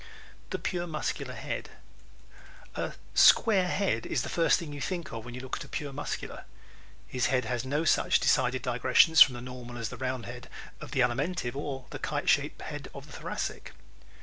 [0.49, 1.69] The Pure Muscular Head¶
[2.81, 5.67] A "square head" is the first thing you think of when you look at a
[5.67, 6.45] pure Muscular.
[7.05, 10.89] His head has no such decided digressions from the normal as the round head of
[10.89, 13.73] the Alimentive or the kite shaped head of the Thoracic.